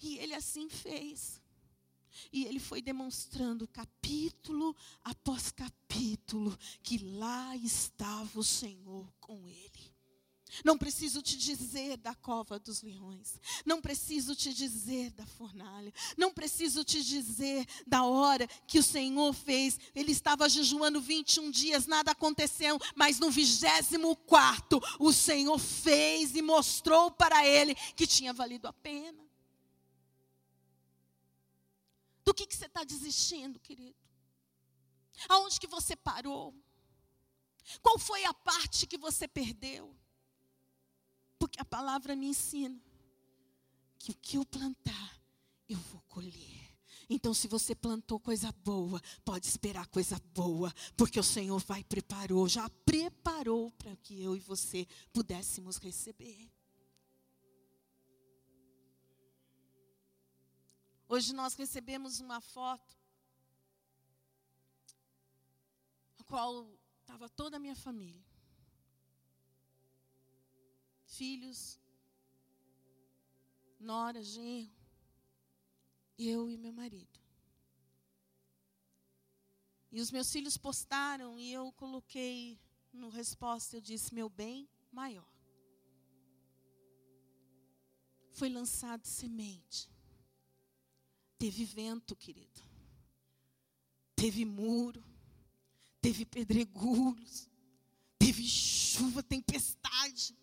[0.00, 1.40] E ele assim fez.
[2.32, 9.98] E ele foi demonstrando capítulo após capítulo que lá estava o Senhor com ele.
[10.64, 13.38] Não preciso te dizer da cova dos leões.
[13.64, 15.92] Não preciso te dizer da fornalha.
[16.16, 19.78] Não preciso te dizer da hora que o Senhor fez.
[19.94, 22.80] Ele estava jejuando 21 dias, nada aconteceu.
[22.94, 29.27] Mas no 24, o Senhor fez e mostrou para ele que tinha valido a pena.
[32.28, 33.96] Do que, que você está desistindo, querido?
[35.30, 36.54] Aonde que você parou?
[37.80, 39.96] Qual foi a parte que você perdeu?
[41.38, 42.78] Porque a palavra me ensina
[43.98, 45.22] que o que eu plantar,
[45.66, 46.76] eu vou colher.
[47.08, 52.46] Então, se você plantou coisa boa, pode esperar coisa boa, porque o Senhor vai preparou,
[52.46, 56.52] já preparou para que eu e você pudéssemos receber.
[61.10, 62.94] Hoje nós recebemos uma foto,
[66.18, 66.68] a qual
[67.00, 68.22] estava toda a minha família.
[71.06, 71.80] Filhos,
[73.80, 74.70] nora, genro,
[76.18, 77.18] eu e meu marido.
[79.90, 82.60] E os meus filhos postaram e eu coloquei
[82.92, 85.32] no resposta, eu disse, meu bem maior.
[88.30, 89.88] Foi lançado semente.
[91.38, 92.60] Teve vento, querido.
[94.16, 95.02] Teve muro.
[96.00, 97.48] Teve pedregulhos.
[98.18, 100.36] Teve chuva, tempestade.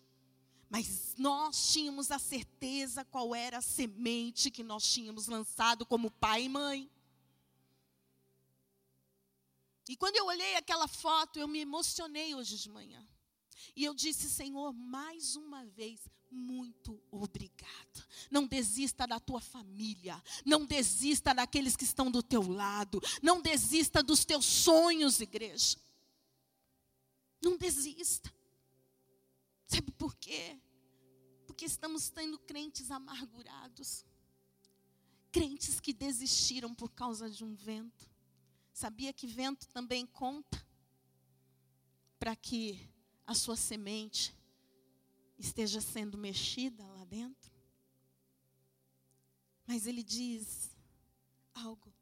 [0.68, 6.44] Mas nós tínhamos a certeza qual era a semente que nós tínhamos lançado como pai
[6.44, 6.90] e mãe.
[9.88, 13.06] E quando eu olhei aquela foto, eu me emocionei hoje de manhã.
[13.74, 16.00] E eu disse, Senhor, mais uma vez,
[16.30, 18.06] muito obrigado.
[18.30, 20.22] Não desista da tua família.
[20.44, 23.00] Não desista daqueles que estão do teu lado.
[23.22, 25.78] Não desista dos teus sonhos, igreja.
[27.42, 28.32] Não desista.
[29.66, 30.58] Sabe por quê?
[31.46, 34.04] Porque estamos tendo crentes amargurados.
[35.32, 38.10] Crentes que desistiram por causa de um vento.
[38.72, 40.64] Sabia que vento também conta
[42.18, 42.88] para que
[43.26, 44.34] a sua semente
[45.38, 47.52] esteja sendo mexida lá dentro?
[49.66, 50.70] Mas ele diz
[51.52, 51.92] algo.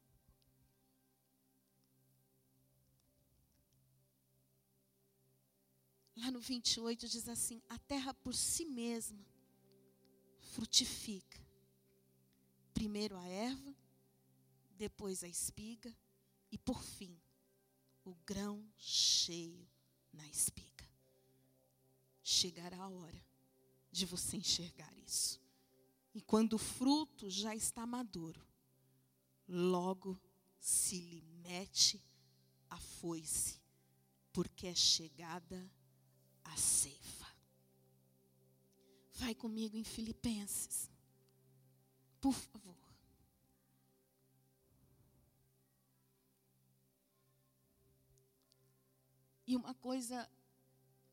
[6.15, 9.25] Lá no 28 diz assim: a terra por si mesma
[10.39, 11.43] frutifica.
[12.73, 13.75] Primeiro a erva,
[14.71, 15.95] depois a espiga
[16.51, 17.19] e por fim
[18.03, 19.67] o grão cheio
[20.13, 20.74] na espiga.
[22.27, 23.23] Chegará a hora
[23.91, 25.39] de você enxergar isso.
[26.11, 28.43] E quando o fruto já está maduro,
[29.47, 30.19] logo
[30.59, 32.03] se lhe mete
[32.67, 33.61] a foice,
[34.33, 35.71] porque é chegada
[36.43, 37.27] a ceifa.
[39.13, 40.89] Vai comigo em Filipenses,
[42.19, 42.75] por favor.
[49.45, 50.27] E uma coisa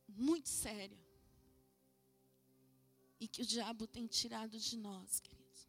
[0.09, 1.02] muito séria.
[3.23, 5.69] E que o diabo tem tirado de nós, queridos.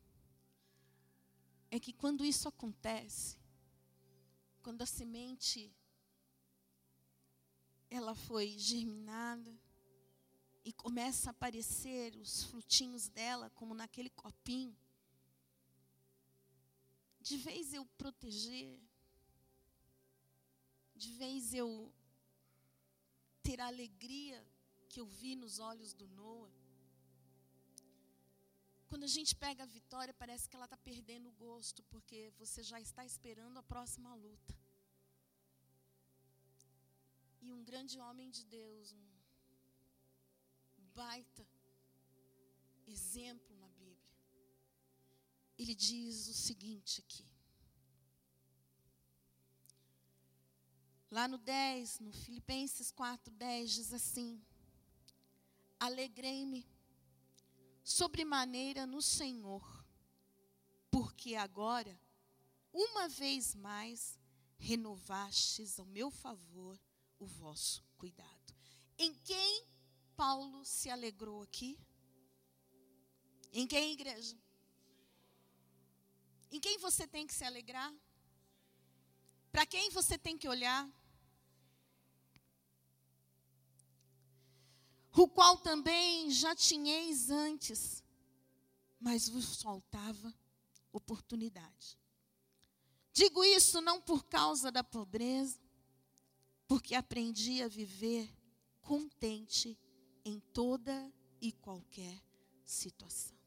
[1.70, 3.38] É que quando isso acontece,
[4.64, 5.72] quando a semente
[7.92, 9.56] ela foi germinada
[10.66, 14.76] e começa a aparecer os frutinhos dela, como naquele copinho,
[17.22, 18.82] de vez eu proteger,
[20.96, 21.94] de vez eu
[23.44, 24.44] ter a alegria
[24.90, 26.63] que eu vi nos olhos do Noah.
[28.94, 32.62] Quando a gente pega a vitória, parece que ela está perdendo o gosto, porque você
[32.62, 34.54] já está esperando a próxima luta.
[37.42, 39.08] E um grande homem de Deus, um
[40.94, 41.44] baita
[42.86, 44.14] exemplo na Bíblia,
[45.58, 47.26] ele diz o seguinte aqui.
[51.10, 54.40] Lá no 10, no Filipenses 4, 10, diz assim:
[55.80, 56.73] Alegrei-me
[57.84, 59.86] sobremaneira no Senhor,
[60.90, 62.00] porque agora,
[62.72, 64.18] uma vez mais,
[64.58, 66.80] renovastes ao meu favor
[67.20, 68.56] o vosso cuidado.
[68.98, 69.66] Em quem
[70.16, 71.78] Paulo se alegrou aqui?
[73.52, 74.38] Em quem, igreja?
[76.52, 77.94] Em quem você tem que se alegrar?
[79.52, 80.90] Para quem você tem que olhar?
[85.22, 88.04] O qual também já tinhais antes,
[89.00, 90.34] mas vos faltava
[90.92, 92.00] oportunidade.
[93.12, 95.60] Digo isso não por causa da pobreza,
[96.68, 98.28] porque aprendi a viver
[98.82, 99.78] contente
[100.26, 102.24] em toda e qualquer
[102.66, 103.38] situação.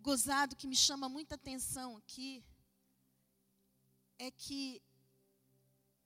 [0.00, 2.44] Gozado que me chama muita atenção aqui
[4.18, 4.80] é que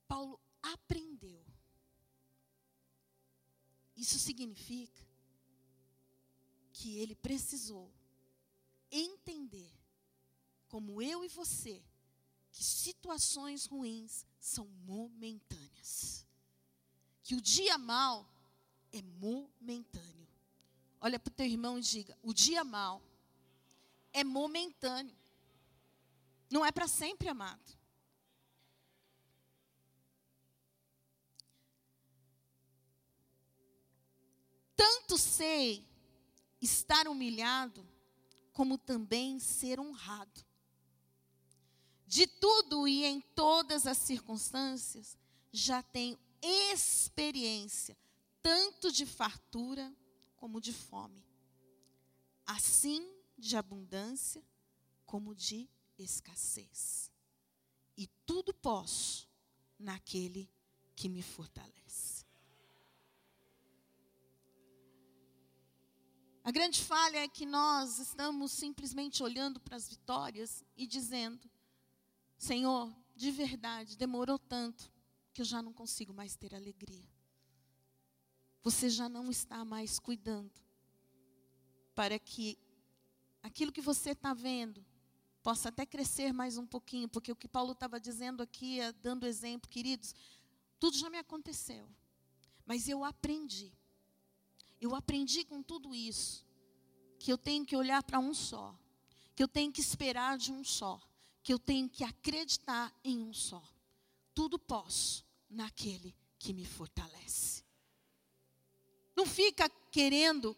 [0.09, 1.45] Paulo aprendeu
[3.97, 5.03] isso significa
[6.73, 7.93] que ele precisou
[8.91, 9.73] entender,
[10.69, 11.83] como eu e você,
[12.51, 16.27] que situações ruins são momentâneas.
[17.23, 18.29] Que o dia mal
[18.93, 20.29] é momentâneo.
[21.01, 23.03] Olha para o teu irmão e diga: o dia mal
[24.13, 25.17] é momentâneo.
[26.51, 27.77] Não é para sempre, amado.
[34.87, 35.83] Tanto sei
[36.61, 37.89] estar humilhado,
[38.53, 40.45] como também ser honrado.
[42.07, 45.17] De tudo e em todas as circunstâncias,
[45.51, 47.97] já tenho experiência,
[48.43, 49.91] tanto de fartura
[50.37, 51.25] como de fome.
[52.45, 54.45] Assim de abundância
[55.07, 57.11] como de escassez.
[57.97, 59.27] E tudo posso
[59.79, 60.47] naquele
[60.95, 62.14] que me fortalece.
[66.45, 71.51] A grande falha é que nós estamos simplesmente olhando para as vitórias e dizendo:
[72.37, 74.93] Senhor, de verdade, demorou tanto
[75.33, 77.09] que eu já não consigo mais ter alegria.
[78.63, 80.53] Você já não está mais cuidando
[81.95, 82.59] para que
[83.43, 84.85] aquilo que você está vendo
[85.43, 89.27] possa até crescer mais um pouquinho, porque o que Paulo estava dizendo aqui, é, dando
[89.27, 90.15] exemplo, queridos,
[90.79, 91.89] tudo já me aconteceu,
[92.67, 93.73] mas eu aprendi.
[94.85, 96.45] Eu aprendi com tudo isso
[97.19, 98.79] que eu tenho que olhar para um só,
[99.35, 101.01] que eu tenho que esperar de um só,
[101.43, 103.67] que eu tenho que acreditar em um só.
[104.35, 107.65] Tudo posso naquele que me fortalece.
[109.17, 110.55] Não fica querendo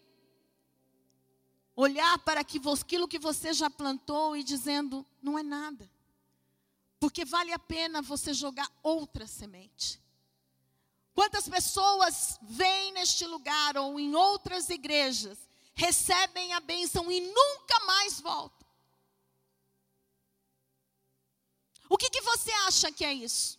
[1.76, 5.88] olhar para aquilo que você já plantou e dizendo, não é nada.
[6.98, 10.02] Porque vale a pena você jogar outra semente.
[11.16, 15.36] Quantas pessoas vêm neste lugar ou em outras igrejas,
[15.74, 18.68] recebem a bênção e nunca mais voltam?
[21.88, 23.58] O que, que você acha que é isso?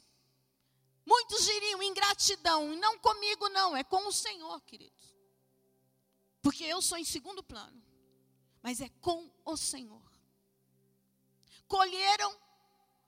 [1.05, 5.13] Muitos diriam ingratidão, e não comigo, não, é com o Senhor, queridos.
[6.41, 7.87] Porque eu sou em segundo plano
[8.67, 10.03] mas é com o Senhor.
[11.69, 12.37] Colheram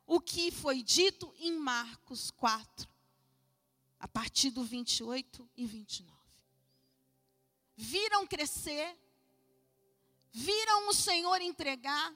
[0.08, 2.88] o que foi dito em Marcos 4,
[4.00, 6.18] a partir do 28 e 29.
[7.76, 8.98] Viram crescer,
[10.32, 12.16] viram o Senhor entregar,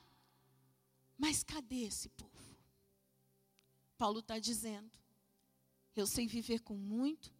[1.17, 2.31] mas cadê esse povo?
[3.97, 4.91] Paulo está dizendo:
[5.95, 7.31] eu sei viver com muito,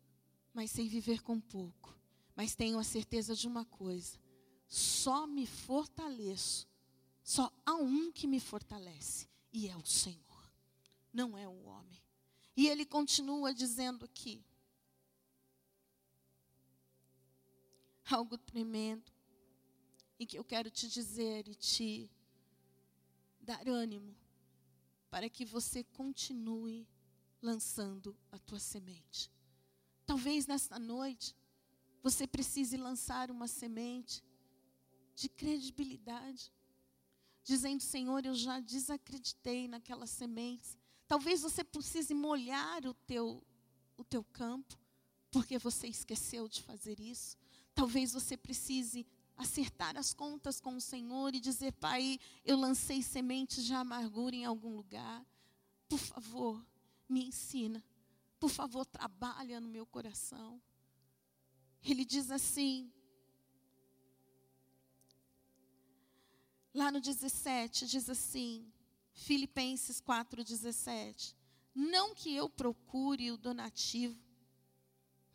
[0.54, 1.98] mas sei viver com pouco.
[2.36, 4.20] Mas tenho a certeza de uma coisa:
[4.68, 6.68] só me fortaleço,
[7.24, 10.52] só há um que me fortalece, e é o Senhor,
[11.12, 12.03] não é o homem.
[12.56, 14.46] E ele continua dizendo aqui,
[18.06, 19.12] algo tremendo,
[20.20, 22.12] e que eu quero te dizer e te
[23.40, 24.16] dar ânimo,
[25.10, 26.88] para que você continue
[27.42, 29.32] lançando a tua semente.
[30.06, 31.36] Talvez nesta noite
[32.02, 34.24] você precise lançar uma semente
[35.16, 36.54] de credibilidade,
[37.44, 40.78] dizendo: Senhor, eu já desacreditei naquelas sementes.
[41.08, 43.44] Talvez você precise molhar o teu,
[43.98, 44.78] o teu campo,
[45.32, 47.38] porque você esqueceu de fazer isso.
[47.76, 53.66] Talvez você precise acertar as contas com o Senhor e dizer: Pai, eu lancei sementes
[53.66, 55.26] de amargura em algum lugar.
[55.90, 56.66] Por favor,
[57.10, 57.84] me ensina.
[58.40, 60.62] Por favor, trabalha no meu coração.
[61.84, 62.92] Ele diz assim:
[66.74, 68.73] Lá no 17 diz assim,
[69.14, 71.36] Filipenses 4:17,
[71.74, 74.20] não que eu procure o donativo,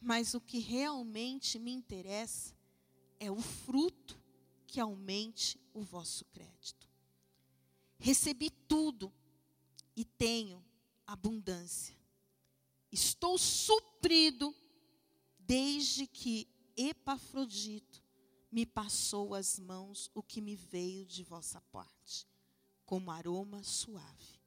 [0.01, 2.55] mas o que realmente me interessa
[3.19, 4.21] é o fruto
[4.67, 6.89] que aumente o vosso crédito.
[7.99, 9.13] Recebi tudo
[9.97, 10.65] e tenho
[11.07, 11.97] abundância.
[12.93, 14.55] Estou suprido
[15.39, 18.03] desde que Epafrodito
[18.53, 22.27] me passou às mãos o que me veio de vossa parte,
[22.89, 24.41] como aroma suave,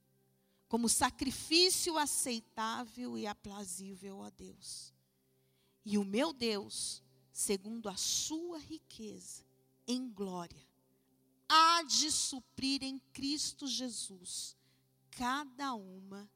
[0.67, 4.91] como sacrifício aceitável e aprazível a Deus.
[5.85, 9.45] E o meu Deus, segundo a sua riqueza
[9.87, 10.67] em glória,
[11.47, 14.57] há de suprir em Cristo Jesus
[15.11, 16.27] cada uma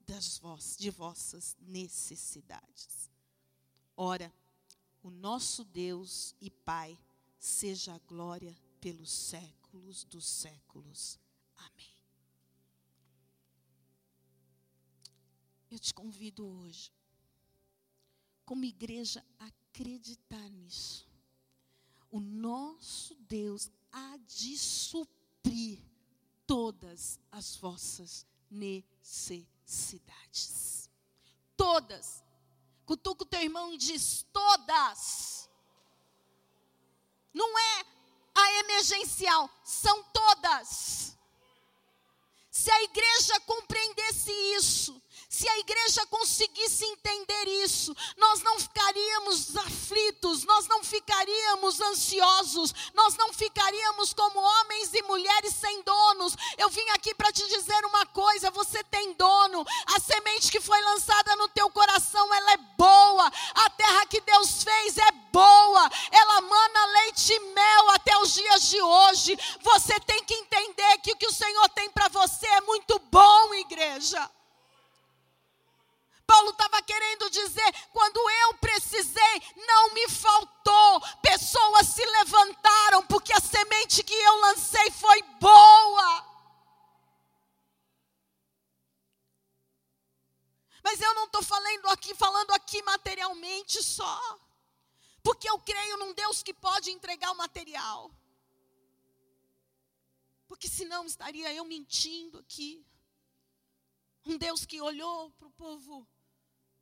[0.00, 3.08] das vós, de vossas necessidades.
[3.96, 4.30] Ora,
[5.02, 6.98] o nosso Deus e Pai
[7.38, 11.23] seja a glória pelos séculos dos séculos.
[11.56, 11.96] Amém.
[15.70, 16.92] Eu te convido hoje,
[18.44, 21.08] como igreja, a acreditar nisso.
[22.10, 25.82] O nosso Deus há de suprir
[26.46, 30.88] todas as vossas necessidades.
[31.56, 32.22] Todas.
[32.86, 35.34] Cutuca o teu irmão e diz: todas
[37.34, 37.84] não é
[38.32, 41.13] a emergencial, são todas.
[42.56, 45.02] Se a igreja compreendesse isso,
[45.34, 53.16] se a igreja conseguisse entender isso, nós não ficaríamos aflitos, nós não ficaríamos ansiosos, nós
[53.16, 56.36] não ficaríamos como homens e mulheres sem donos.
[56.56, 59.66] Eu vim aqui para te dizer uma coisa: você tem dono,
[59.96, 63.26] a semente que foi lançada no teu coração, ela é boa,
[63.56, 68.68] a terra que Deus fez é boa, ela mana leite e mel até os dias
[68.68, 69.36] de hoje.
[69.62, 73.52] Você tem que entender que o que o Senhor tem para você é muito bom,
[73.54, 74.30] igreja.
[76.74, 81.00] Estava querendo dizer: quando eu precisei, não me faltou.
[81.22, 86.34] Pessoas se levantaram, porque a semente que eu lancei foi boa.
[90.82, 94.38] Mas eu não estou falando aqui, falando aqui materialmente só.
[95.22, 98.10] Porque eu creio num Deus que pode entregar o material.
[100.48, 102.84] Porque senão estaria eu mentindo aqui.
[104.26, 106.06] Um Deus que olhou para o povo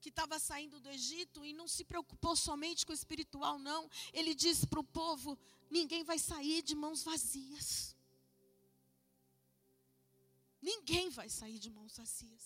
[0.03, 3.89] que estava saindo do Egito e não se preocupou somente com o espiritual, não.
[4.13, 5.39] Ele disse para o povo:
[5.71, 7.97] ninguém vai sair de mãos vazias.
[10.61, 12.45] Ninguém vai sair de mãos vazias.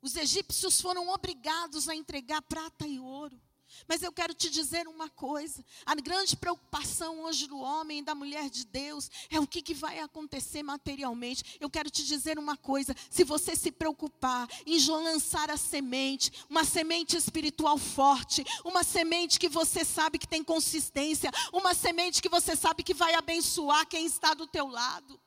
[0.00, 3.40] Os egípcios foram obrigados a entregar prata e ouro.
[3.86, 8.14] Mas eu quero te dizer uma coisa: a grande preocupação hoje do homem e da
[8.14, 11.56] mulher de Deus é o que, que vai acontecer materialmente.
[11.60, 16.64] Eu quero te dizer uma coisa: se você se preocupar em lançar a semente, uma
[16.64, 22.56] semente espiritual forte, uma semente que você sabe que tem consistência, uma semente que você
[22.56, 25.20] sabe que vai abençoar quem está do teu lado.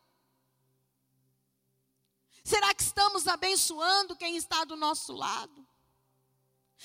[2.43, 5.67] Será que estamos abençoando quem está do nosso lado?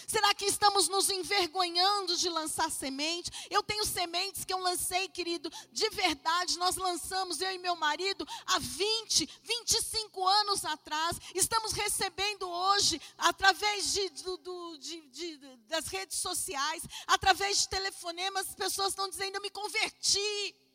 [0.07, 3.31] Será que estamos nos envergonhando de lançar semente?
[3.51, 6.59] Eu tenho sementes que eu lancei, querido, de verdade.
[6.59, 11.19] Nós lançamos, eu e meu marido, há 20, 25 anos atrás.
[11.35, 15.37] Estamos recebendo hoje, através de, do, do, de, de,
[15.69, 20.66] das redes sociais, através de telefonemas, as pessoas estão dizendo: Eu me converti.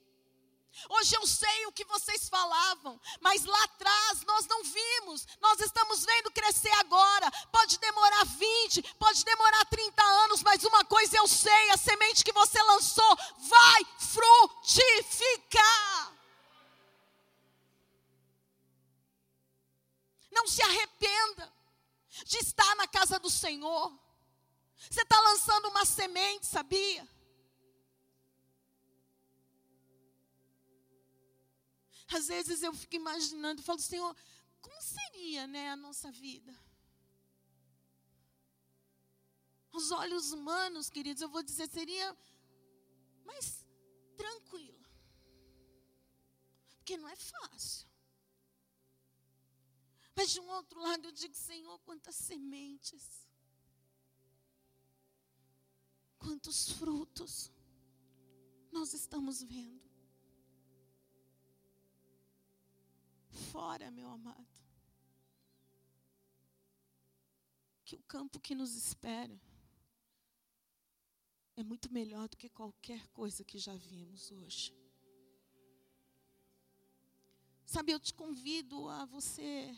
[0.89, 5.27] Hoje eu sei o que vocês falavam, mas lá atrás nós não vimos.
[5.39, 7.29] Nós estamos vendo crescer agora.
[7.51, 12.31] Pode demorar 20, pode demorar 30 anos, mas uma coisa eu sei: a semente que
[12.31, 15.61] você lançou vai frutificar.
[20.31, 21.51] Não se arrependa
[22.25, 23.91] de estar na casa do Senhor.
[24.89, 27.07] Você está lançando uma semente, sabia?
[32.13, 34.15] Às vezes eu fico imaginando, falo, Senhor,
[34.61, 36.53] como seria né, a nossa vida?
[39.71, 42.17] Os olhos humanos, queridos, eu vou dizer, seria
[43.23, 43.65] mais
[44.17, 44.85] tranquila.
[46.75, 47.87] Porque não é fácil.
[50.13, 53.25] Mas de um outro lado eu digo, Senhor, quantas sementes.
[56.19, 57.51] Quantos frutos
[58.71, 59.90] nós estamos vendo.
[63.31, 64.47] Fora, meu amado.
[67.83, 69.39] Que o campo que nos espera
[71.55, 74.73] é muito melhor do que qualquer coisa que já vimos hoje.
[77.65, 79.73] Sabe, eu te convido a você,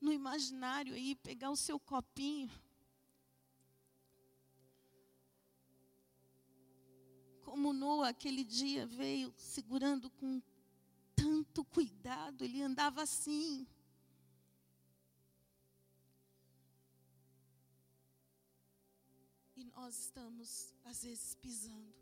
[0.00, 2.50] no imaginário aí, pegar o seu copinho.
[7.42, 10.42] Como Noah aquele dia veio segurando com
[11.50, 13.66] tanto cuidado, ele andava assim.
[19.56, 21.94] E nós estamos, às vezes, pisando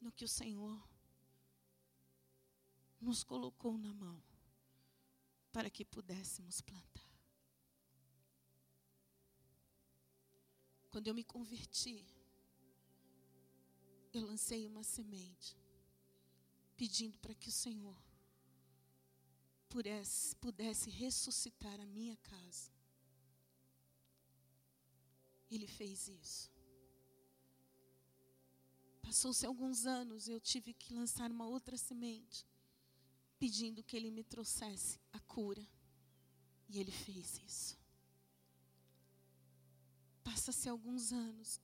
[0.00, 0.80] no que o Senhor
[3.00, 4.22] nos colocou na mão
[5.52, 7.10] para que pudéssemos plantar.
[10.88, 12.06] Quando eu me converti,
[14.12, 15.61] eu lancei uma semente
[16.82, 17.96] pedindo para que o Senhor
[19.68, 22.72] pudesse, pudesse ressuscitar a minha casa.
[25.48, 26.50] Ele fez isso.
[29.00, 32.44] Passou-se alguns anos, eu tive que lançar uma outra semente,
[33.38, 35.64] pedindo que ele me trouxesse a cura.
[36.68, 37.78] E ele fez isso.
[40.24, 41.60] Passa-se alguns anos,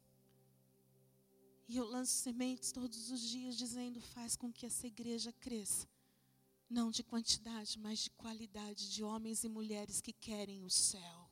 [1.68, 5.86] e eu lanço sementes todos os dias, dizendo: faz com que essa igreja cresça.
[6.68, 11.30] Não de quantidade, mas de qualidade, de homens e mulheres que querem o céu.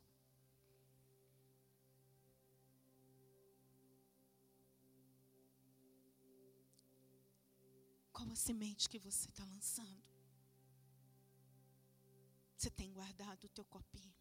[8.13, 10.05] Qual a semente que você está lançando?
[12.57, 14.15] Você tem guardado o teu copinho?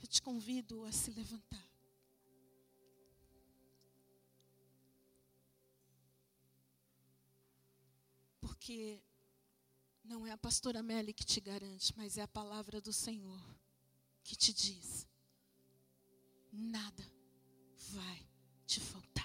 [0.00, 1.71] Eu te convido a se levantar.
[8.42, 9.00] Porque
[10.02, 13.40] não é a pastora Melly que te garante, mas é a palavra do Senhor
[14.24, 15.06] que te diz:
[16.52, 17.04] nada
[17.92, 18.28] vai
[18.66, 19.22] te faltar.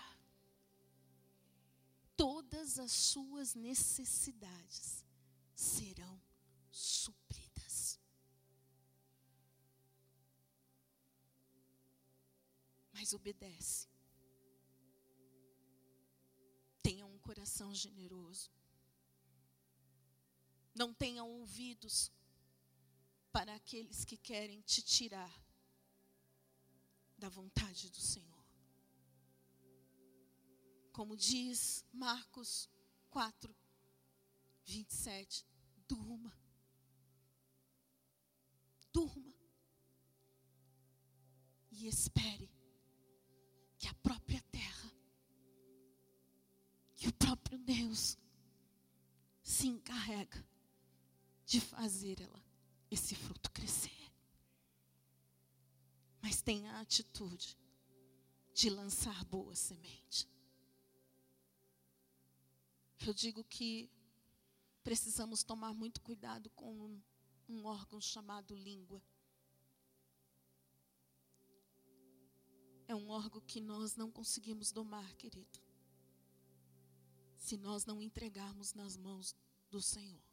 [2.16, 5.04] Todas as suas necessidades
[5.56, 6.22] serão
[6.72, 8.00] supridas.
[12.94, 13.88] Mas obedece.
[16.82, 18.57] Tenha um coração generoso.
[20.78, 22.12] Não tenham ouvidos
[23.32, 25.44] para aqueles que querem te tirar
[27.18, 28.46] da vontade do Senhor.
[30.94, 32.70] Como diz Marcos
[33.10, 33.56] 4,
[34.66, 35.48] 27.
[35.88, 36.32] Durma.
[38.94, 39.34] Durma.
[41.72, 42.52] E espere
[43.80, 44.92] que a própria terra,
[46.96, 48.16] que o próprio Deus
[49.42, 50.46] se encarrega
[51.48, 52.44] de fazer ela,
[52.92, 53.90] esse fruto crescer.
[56.22, 57.58] Mas tenha a atitude
[58.54, 60.28] de lançar boa semente.
[63.00, 63.90] Eu digo que
[64.84, 67.02] precisamos tomar muito cuidado com um,
[67.48, 69.02] um órgão chamado língua.
[72.90, 75.62] É um órgão que nós não conseguimos domar, querido.
[77.38, 79.34] Se nós não entregarmos nas mãos
[79.70, 80.27] do Senhor.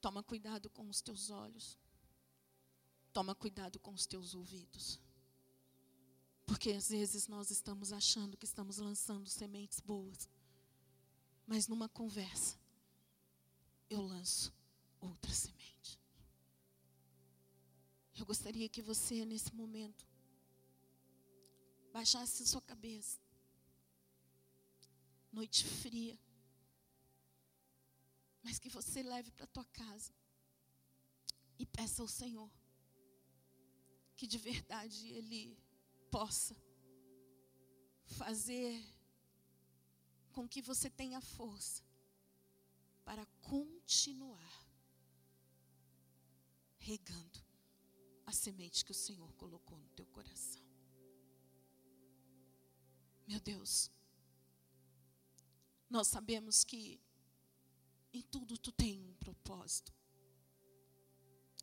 [0.00, 1.78] Toma cuidado com os teus olhos.
[3.12, 5.00] Toma cuidado com os teus ouvidos.
[6.46, 10.28] Porque às vezes nós estamos achando que estamos lançando sementes boas.
[11.46, 12.58] Mas numa conversa,
[13.88, 14.52] eu lanço
[15.00, 15.98] outra semente.
[18.16, 20.06] Eu gostaria que você, nesse momento,
[21.92, 23.18] baixasse sua cabeça.
[25.32, 26.18] Noite fria.
[28.42, 30.12] Mas que você leve para tua casa
[31.58, 32.50] e peça ao Senhor
[34.16, 35.58] que de verdade Ele
[36.10, 36.54] possa
[38.04, 38.84] fazer
[40.32, 41.82] com que você tenha força
[43.04, 44.66] para continuar
[46.78, 47.40] regando
[48.26, 50.62] a semente que o Senhor colocou no teu coração.
[53.26, 53.90] Meu Deus,
[55.88, 57.00] nós sabemos que
[58.12, 59.92] em tudo tu tem um propósito.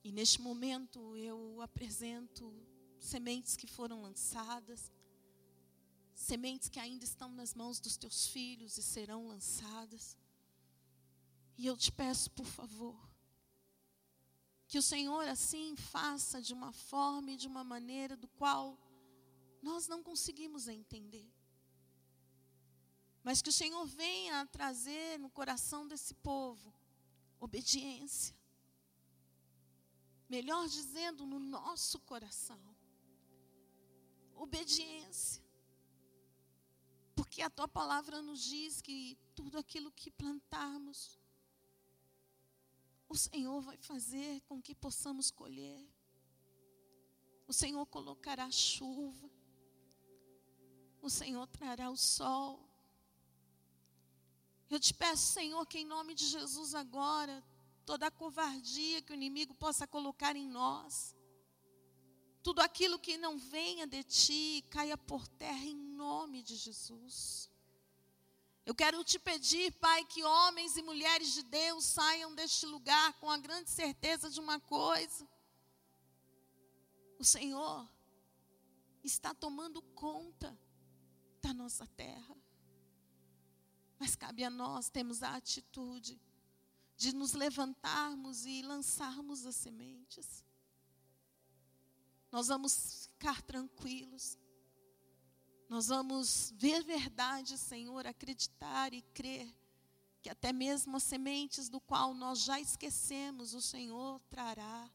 [0.03, 2.53] E neste momento eu apresento
[2.99, 4.91] sementes que foram lançadas,
[6.13, 10.17] sementes que ainda estão nas mãos dos teus filhos e serão lançadas.
[11.57, 12.97] E eu te peço, por favor,
[14.67, 18.77] que o Senhor assim faça de uma forma e de uma maneira do qual
[19.61, 21.27] nós não conseguimos entender.
[23.27, 26.73] Mas que o Senhor venha trazer no coração desse povo
[27.45, 28.37] obediência
[30.29, 32.59] melhor dizendo, no nosso coração.
[34.35, 35.43] Obediência.
[37.15, 41.19] Porque a tua palavra nos diz que tudo aquilo que plantarmos,
[43.09, 45.87] o Senhor vai fazer com que possamos colher.
[47.47, 49.29] O Senhor colocará chuva.
[51.01, 52.66] O Senhor trará o sol.
[54.69, 57.43] Eu te peço, Senhor, que em nome de Jesus agora
[57.85, 61.15] toda a covardia que o inimigo possa colocar em nós.
[62.43, 67.49] Tudo aquilo que não venha de ti caia por terra em nome de Jesus.
[68.65, 73.31] Eu quero te pedir, Pai, que homens e mulheres de Deus saiam deste lugar com
[73.31, 75.25] a grande certeza de uma coisa:
[77.17, 77.89] o Senhor
[79.01, 80.57] está tomando conta
[81.41, 82.35] da nossa terra.
[83.99, 86.19] Mas cabe a nós termos a atitude
[86.95, 90.43] de nos levantarmos e lançarmos as sementes.
[92.31, 94.37] Nós vamos ficar tranquilos.
[95.69, 99.53] Nós vamos ver verdade, Senhor, acreditar e crer
[100.21, 104.91] que até mesmo as sementes do qual nós já esquecemos, o Senhor trará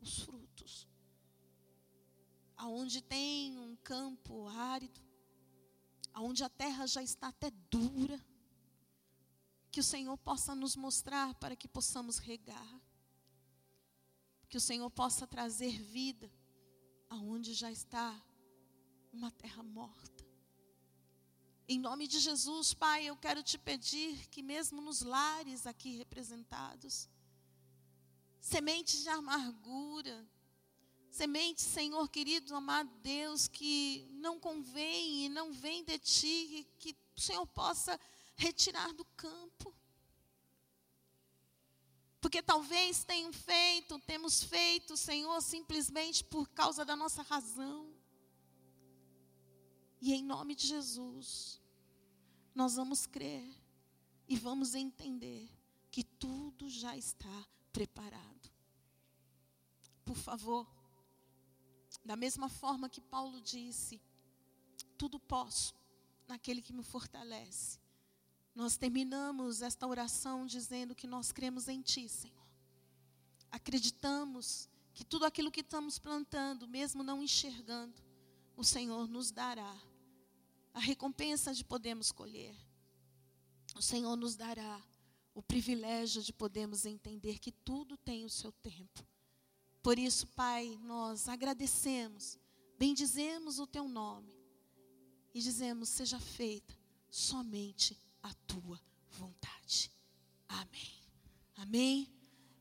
[0.00, 0.88] os frutos.
[2.56, 5.00] Aonde tem um campo árido,
[6.12, 8.20] aonde a terra já está até dura,
[9.72, 12.80] que o Senhor possa nos mostrar para que possamos regar.
[14.50, 16.30] Que o Senhor possa trazer vida
[17.08, 18.22] aonde já está
[19.10, 20.22] uma terra morta.
[21.66, 27.08] Em nome de Jesus, Pai, eu quero te pedir que, mesmo nos lares aqui representados,
[28.38, 30.28] sementes de amargura,
[31.10, 37.20] sementes, Senhor querido, amado Deus, que não convém e não vem de ti, que o
[37.20, 37.98] Senhor possa
[38.36, 39.74] retirar do campo.
[42.20, 47.92] Porque talvez tenham feito, temos feito, Senhor, simplesmente por causa da nossa razão.
[50.00, 51.60] E em nome de Jesus,
[52.54, 53.52] nós vamos crer
[54.28, 55.48] e vamos entender
[55.90, 58.50] que tudo já está preparado.
[60.04, 60.66] Por favor,
[62.04, 64.00] da mesma forma que Paulo disse,
[64.96, 65.74] tudo posso
[66.28, 67.81] naquele que me fortalece.
[68.54, 72.46] Nós terminamos esta oração dizendo que nós cremos em Ti, Senhor.
[73.50, 78.02] Acreditamos que tudo aquilo que estamos plantando, mesmo não enxergando,
[78.56, 79.74] o Senhor nos dará
[80.74, 82.54] a recompensa de podermos colher.
[83.74, 84.82] O Senhor nos dará
[85.34, 89.06] o privilégio de podermos entender que tudo tem o seu tempo.
[89.82, 92.38] Por isso, Pai, nós agradecemos,
[92.78, 94.32] bendizemos o teu nome
[95.34, 96.78] e dizemos: seja feita
[97.10, 99.90] somente a tua vontade.
[100.48, 100.92] Amém.
[101.56, 102.12] Amém.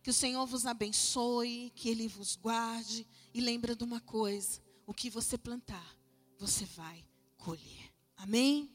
[0.03, 3.07] Que o Senhor vos abençoe, que Ele vos guarde.
[3.33, 5.95] E lembra de uma coisa: o que você plantar,
[6.37, 7.05] você vai
[7.37, 7.93] colher.
[8.17, 8.69] Amém?